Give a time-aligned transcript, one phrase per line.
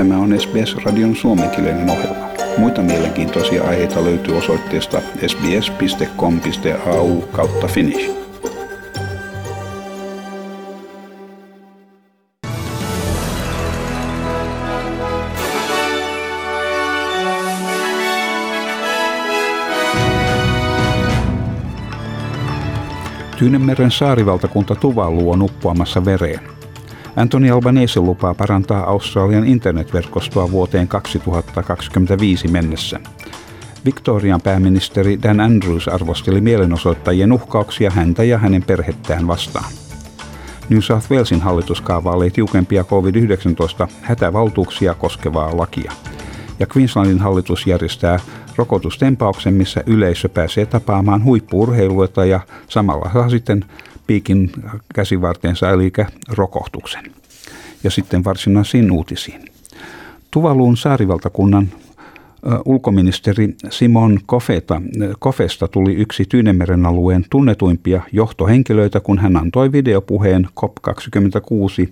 [0.00, 2.28] Tämä on SBS-radion suomenkielinen ohjelma.
[2.58, 8.10] Muita mielenkiintoisia aiheita löytyy osoitteesta sbs.com.au kautta finnish.
[23.38, 26.59] Tyynemeren saarivaltakunta Tuvalu on uppoamassa vereen.
[27.16, 33.00] Anthony Albanese lupaa parantaa Australian internetverkostoa vuoteen 2025 mennessä.
[33.84, 39.72] Victorian pääministeri Dan Andrews arvosteli mielenosoittajien uhkauksia häntä ja hänen perhettään vastaan.
[40.68, 45.92] New South Walesin hallitus kaavailee tiukempia COVID-19 hätävaltuuksia koskevaa lakia.
[46.58, 48.18] Ja Queenslandin hallitus järjestää
[48.56, 53.64] rokotustempauksen, missä yleisö pääsee tapaamaan huippuurheiluita ja samalla saa sitten
[54.10, 54.50] piikin
[54.94, 55.92] käsivartensa eli
[56.28, 57.04] rokohtuksen.
[57.84, 59.40] Ja sitten varsinaisiin uutisiin.
[60.30, 61.68] Tuvaluun saarivaltakunnan
[62.64, 64.82] ulkoministeri Simon Kofeta,
[65.18, 71.88] Kofesta tuli yksi Tyynemeren alueen tunnetuimpia johtohenkilöitä, kun hän antoi videopuheen COP26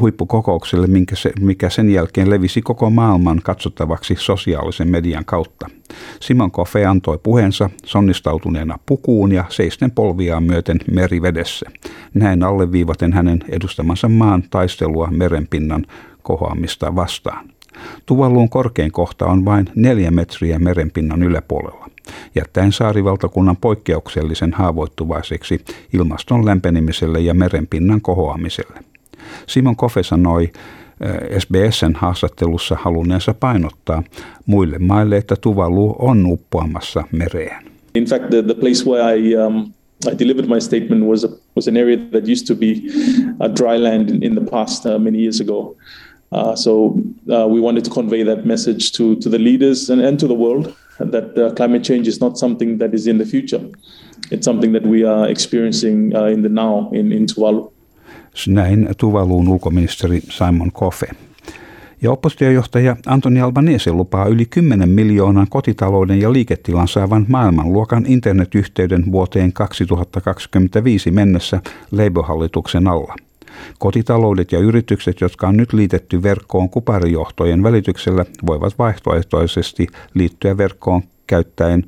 [0.00, 5.70] huippukokoukselle, minkä se, mikä sen jälkeen levisi koko maailman katsottavaksi sosiaalisen median kautta.
[6.20, 11.70] Simon Kofe antoi puheensa sonnistautuneena pukuun ja seisten polviaan myöten merivedessä.
[12.14, 15.86] Näin alleviivaten hänen edustamansa maan taistelua merenpinnan
[16.22, 17.48] kohoamista vastaan.
[18.06, 21.88] Tuvaluun korkein kohta on vain neljä metriä merenpinnan yläpuolella,
[22.34, 28.91] jättäen saarivaltakunnan poikkeuksellisen haavoittuvaiseksi ilmaston lämpenemiselle ja merenpinnan kohoamiselle.
[29.46, 30.42] Simon Kofe sanoi
[31.00, 34.02] eh, SBSn haastattelussa halunneensa painottaa
[34.46, 37.62] muille maille, että Tuvalu on uppoamassa mereen.
[37.94, 39.72] In fact, the, the place where I um,
[40.06, 42.90] I delivered my statement was a, was an area that used to be
[43.40, 45.76] a dry land in, in the past uh, many years ago.
[46.32, 46.98] Uh, so
[47.30, 50.34] uh, we wanted to convey that message to, to the leaders and, and to the
[50.34, 53.60] world that uh, climate change is not something that is in the future.
[54.30, 57.70] It's something that we are experiencing uh, in the now in, in Tuvalu.
[58.48, 61.06] Näin Tuvaluun ulkoministeri Simon Kofe.
[62.02, 69.52] Ja oppositiojohtaja Antoni Albanese lupaa yli 10 miljoonan kotitalouden ja liiketilan saavan maailmanluokan internetyhteyden vuoteen
[69.52, 71.60] 2025 mennessä
[71.92, 73.14] Labour-hallituksen alla.
[73.78, 81.84] Kotitaloudet ja yritykset, jotka on nyt liitetty verkkoon kuparijohtojen välityksellä, voivat vaihtoehtoisesti liittyä verkkoon käyttäen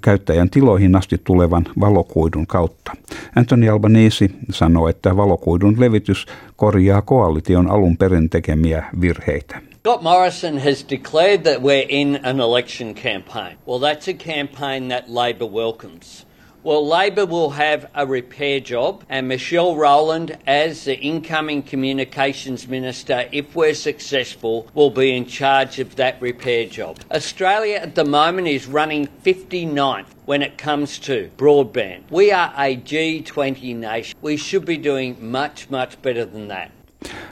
[0.00, 2.92] käyttäjän tiloihin asti tulevan valokuidun kautta.
[3.36, 6.26] Anthony Albanese sanoi, että valokuidun levitys
[6.56, 9.60] korjaa koalition alun perin tekemiä virheitä.
[9.78, 13.58] Scott Morrison has declared that we're in an election campaign.
[13.68, 16.26] Well, that's a campaign that Labor welcomes.
[16.64, 23.28] Well, Labor will have a repair job, and Michelle Rowland, as the incoming Communications Minister,
[23.32, 27.00] if we're successful, will be in charge of that repair job.
[27.10, 32.08] Australia at the moment is running 59th when it comes to broadband.
[32.10, 34.16] We are a G20 nation.
[34.22, 36.70] We should be doing much, much better than that.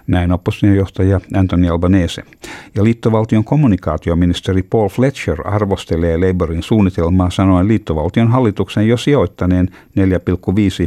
[0.06, 2.22] Näin oppositiojohtaja Anthony Albanese.
[2.74, 9.74] Ja liittovaltion kommunikaatioministeri Paul Fletcher arvostelee Labourin suunnitelmaa sanoen liittovaltion hallituksen jo sijoittaneen 4,5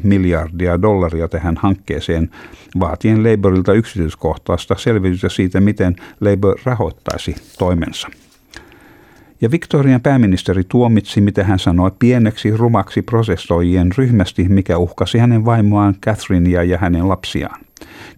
[0.03, 2.29] miljardia dollaria tähän hankkeeseen,
[2.79, 8.07] vaatien Labourilta yksityiskohtaista selvitystä siitä, miten Labour rahoittaisi toimensa.
[9.41, 15.95] Ja Victorian pääministeri tuomitsi, mitä hän sanoi, pieneksi rumaksi prosessoijien ryhmästi, mikä uhkasi hänen vaimoaan
[16.05, 17.62] Catherinea ja hänen lapsiaan.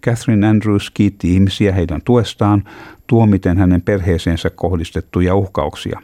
[0.04, 2.64] Catherine Andrews kiitti ihmisiä heidän tuestaan,
[3.06, 6.00] tuomiten hänen perheeseensä kohdistettuja uhkauksia.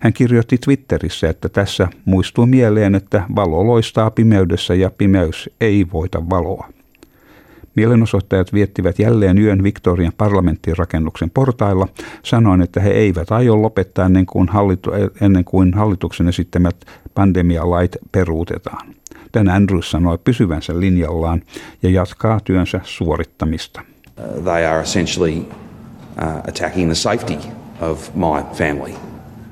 [0.00, 6.30] Hän kirjoitti Twitterissä, että tässä muistuu mieleen, että valo loistaa pimeydessä ja pimeys ei voita
[6.30, 6.68] valoa.
[7.74, 11.88] Mielenosoittajat viettivät jälleen yön Victorian parlamenttirakennuksen portailla,
[12.22, 16.76] sanoen, että he eivät aio lopettaa ennen kuin, hallitu- ennen kuin hallituksen esittämät
[17.14, 18.97] pandemialait peruutetaan.
[19.34, 21.42] Dan Andrews sanoi pysyvänsä linjallaan
[21.82, 23.80] ja jatkaa työnsä suorittamista.
[24.18, 27.38] Uh, they are essentially uh, attacking the safety
[27.80, 28.94] of my family.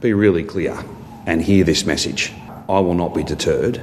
[0.00, 0.74] Be really clear
[1.26, 2.32] and hear this message.
[2.68, 3.80] I will not be deterred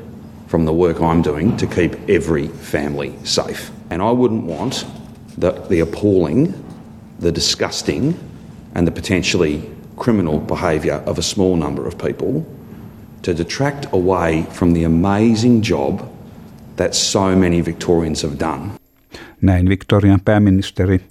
[0.48, 3.72] from the work I'm doing to keep every family safe.
[3.90, 4.86] And I wouldn't want
[5.38, 6.54] the, the appalling,
[7.20, 8.14] the disgusting,
[8.76, 9.62] and the potentially
[9.98, 12.46] criminal behaviour of a small number of people
[13.26, 16.00] to detract away from the amazing job
[16.76, 18.72] that so many Victorians have done.
[19.42, 21.02] Näin Victorian pääministeri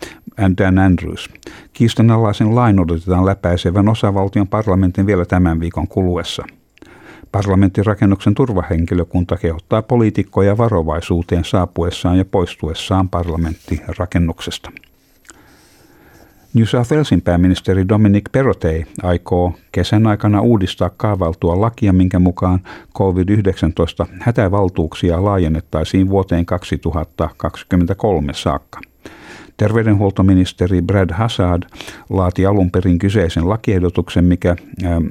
[0.58, 1.30] Dan Andrews.
[1.72, 6.44] Kiistanalaisen lain odotetaan läpäisevän osavaltion parlamentin vielä tämän viikon kuluessa.
[7.32, 14.70] Parlamenttirakennuksen turvahenkilökunta kehottaa poliitikkoja varovaisuuteen saapuessaan ja poistuessaan parlamenttirakennuksesta.
[16.54, 22.60] New South Walesin pääministeri Dominic Perrottet aikoo kesän aikana uudistaa kaavailtua lakia, minkä mukaan
[22.98, 28.80] COVID-19 hätävaltuuksia laajennettaisiin vuoteen 2023 saakka.
[29.56, 31.62] Terveydenhuoltoministeri Brad Hazard
[32.10, 35.06] laati alun perin kyseisen lakiehdotuksen, mikä ähm,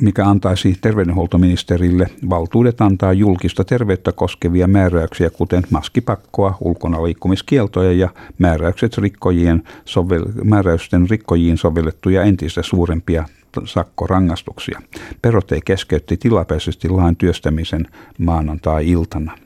[0.00, 8.08] mikä antaisi terveydenhuoltoministerille valtuudet antaa julkista terveyttä koskevia määräyksiä, kuten maskipakkoa, ulkonaliikkumiskieltoja ja
[8.38, 13.24] määräykset rikkojien sovel- määräysten rikkojiin sovellettuja entistä suurempia
[13.64, 14.82] sakkorangastuksia.
[15.22, 17.86] Perotei keskeytti tilapäisesti lain työstämisen
[18.18, 19.38] maanantai-iltana.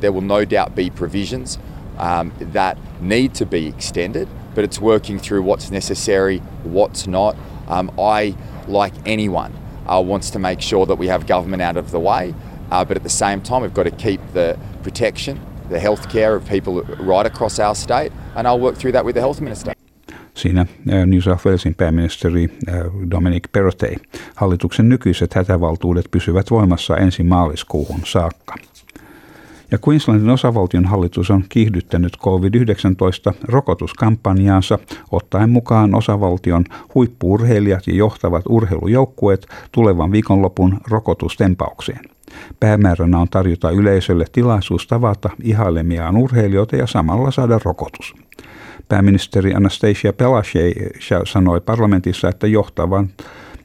[0.00, 1.60] There will no doubt be provisions
[1.98, 7.36] um, that need to be extended, but it's working through what's necessary, what's not.
[7.68, 8.34] Um, I,
[8.68, 12.34] like anyone, uh, wants to make sure that we have government out of the way,
[12.70, 15.40] uh, but at the same time, we've got to keep the protection,
[15.70, 19.14] the health care of people right across our state, and I'll work through that with
[19.14, 19.72] the health minister.
[20.34, 23.98] Siinä uh, New South Walesin pääministeri uh, Dominic Perrottet.
[24.34, 28.54] Hallituksen nykyiset hätävaltuudet pysyvät voimassa ensi maaliskuuhun saakka.
[29.70, 34.78] Ja Queenslandin osavaltion hallitus on kiihdyttänyt COVID-19 rokotuskampanjaansa
[35.10, 42.00] ottaen mukaan osavaltion huippuurheilijat ja johtavat urheilujoukkueet tulevan viikonlopun rokotustempaukseen.
[42.60, 48.14] Päämääränä on tarjota yleisölle tilaisuus tavata ihailemiaan urheilijoita ja samalla saada rokotus.
[48.88, 50.72] Pääministeri Anastasia Pelashe
[51.24, 53.08] sanoi parlamentissa, että johtavan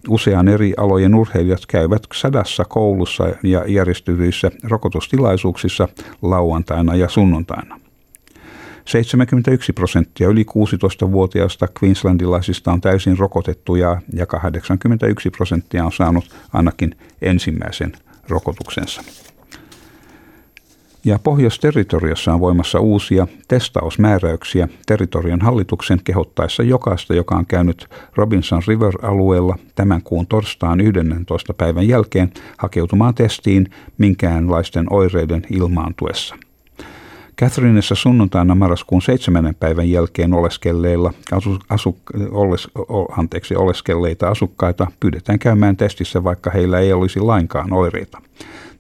[0.10, 5.88] Usean eri alojen urheilijat käyvät sadassa koulussa ja järjestydyissä rokotustilaisuuksissa
[6.22, 7.80] lauantaina ja sunnuntaina.
[8.86, 17.94] 71 prosenttia yli 16-vuotiaista Queenslandilaisista on täysin rokotettuja ja 81 prosenttia on saanut ainakin ensimmäisen
[18.30, 19.02] rokotuksensa.
[21.06, 29.58] Ja Pohjois-territoriossa on voimassa uusia testausmääräyksiä territorion hallituksen kehottaessa jokaista, joka on käynyt Robinson River-alueella
[29.76, 31.54] tämän kuun torstaan 11.
[31.54, 33.68] päivän jälkeen hakeutumaan testiin
[33.98, 36.36] minkäänlaisten oireiden ilmaantuessa.
[37.42, 39.56] Catherineissa sunnuntaina marraskuun 7.
[39.60, 41.98] päivän jälkeen oleskelleilla asu, asu,
[42.32, 42.68] oles,
[43.18, 48.22] anteeksi, oleskelleita asukkaita pyydetään käymään testissä, vaikka heillä ei olisi lainkaan oireita.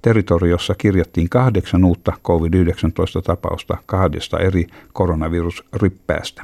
[0.03, 6.44] Territoriossa kirjattiin kahdeksan uutta COVID-19-tapausta kahdesta eri koronavirusryppäästä.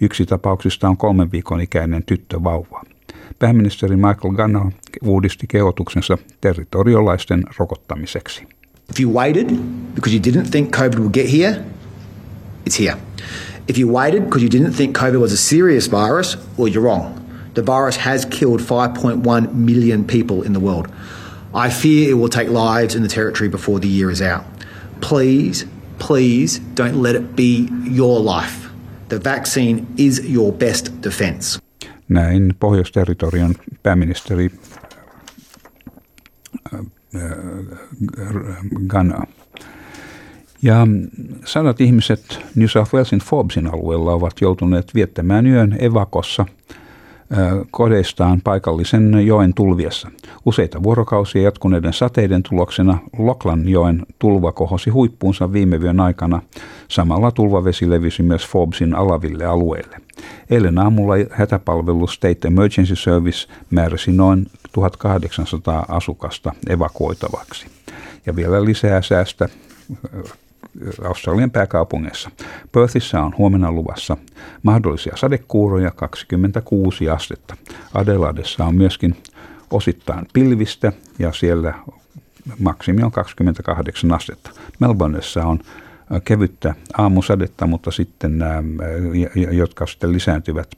[0.00, 2.82] Yksi tapauksista on kolmen viikon ikäinen tyttövauva.
[3.38, 4.70] Pääministeri Michael Gunnar
[5.02, 8.42] uudisti kehotuksensa territoriolaisten rokottamiseksi.
[8.90, 9.50] If you waited
[9.94, 11.56] because you didn't think COVID would get here,
[12.70, 12.96] it's here.
[13.68, 17.04] If you waited because you didn't think COVID was a serious virus, well, you're wrong.
[17.54, 20.86] The virus has killed 5.1 million people in the world.
[21.56, 24.44] I fear it will take lives in the territory before the year is out.
[25.00, 25.66] Please,
[25.98, 28.68] please don't let it be your life.
[29.08, 31.60] The vaccine is your best defense.
[32.08, 34.50] Näin Pohjois-territorion pääministeri
[36.74, 36.80] äh,
[37.14, 37.24] äh,
[38.86, 39.26] Ghana.
[40.62, 40.86] Ja
[41.44, 46.46] sadat ihmiset New South Walesin Forbesin alueella ovat joutuneet viettämään yön evakossa–
[47.70, 50.10] kodeistaan paikallisen joen tulviessa.
[50.44, 56.42] Useita vuorokausia jatkuneiden sateiden tuloksena Loklan joen tulva kohosi huippuunsa viime vyön aikana.
[56.88, 59.96] Samalla tulvavesi levisi myös Forbesin alaville alueille.
[60.50, 67.66] Eilen aamulla hätäpalvelu State Emergency Service määräsi noin 1800 asukasta evakuoitavaksi.
[68.26, 69.48] Ja vielä lisää säästä
[71.04, 72.30] Australian pääkaupungissa.
[72.72, 74.16] Perthissä on huomenna luvassa
[74.62, 77.56] mahdollisia sadekuuroja 26 astetta.
[77.94, 79.16] Adelaidessa on myöskin
[79.70, 81.74] osittain pilvistä ja siellä
[82.58, 84.50] maksimi on 28 astetta.
[84.80, 85.60] Melbourneissa on
[86.24, 88.62] kevyttä aamusadetta, mutta sitten nämä,
[89.50, 90.68] jotka sitten lisääntyvät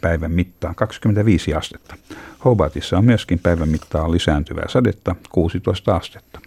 [0.00, 1.94] päivän mittaan, 25 astetta.
[2.44, 6.41] Hobartissa on myöskin päivän mittaan lisääntyvää sadetta, 16 astetta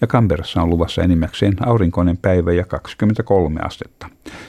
[0.00, 4.08] ja Canberrassa on luvassa enimmäkseen aurinkoinen päivä ja 23 astetta.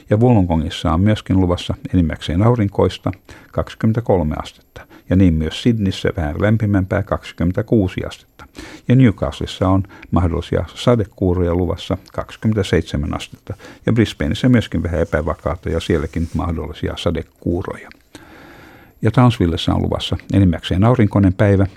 [0.10, 3.12] Ja Wollongongissa on myöskin luvassa enimmäkseen aurinkoista
[3.52, 4.82] 23 astetta.
[5.10, 8.46] Ja niin myös Sydneyssä vähän lämpimämpää 26 astetta.
[8.88, 13.54] Ja Newcastlessa on mahdollisia sadekuuroja luvassa 27 astetta.
[13.86, 17.90] Ja Brisbaneissa myöskin vähän epävakaata ja sielläkin mahdollisia sadekuuroja.
[19.02, 21.68] Ja Townsvillessä on luvassa enimmäkseen aurinkoinen päivä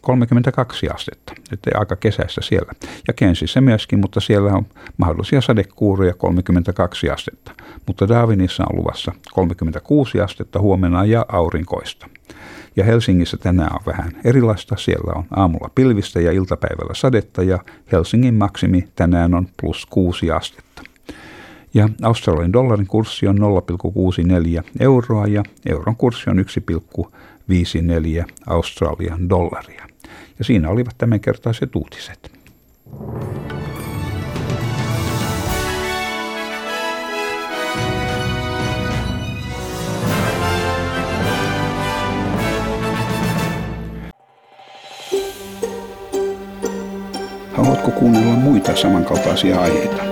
[0.00, 2.72] 32 astetta, että aika kesässä siellä.
[3.08, 7.52] Ja Kensissä myöskin, mutta siellä on mahdollisia sadekuuroja 32 astetta.
[7.86, 12.08] Mutta Darwinissa on luvassa 36 astetta huomenna ja aurinkoista.
[12.76, 14.76] Ja Helsingissä tänään on vähän erilaista.
[14.76, 17.58] Siellä on aamulla pilvistä ja iltapäivällä sadetta ja
[17.92, 20.71] Helsingin maksimi tänään on plus 6 astetta.
[21.74, 29.86] Ja Australian dollarin kurssi on 0,64 euroa ja euron kurssi on 1,54 Australian dollaria.
[30.38, 32.32] Ja siinä olivat tämänkertaiset uutiset.
[47.52, 50.11] Haluatko kuunnella muita samankaltaisia aiheita?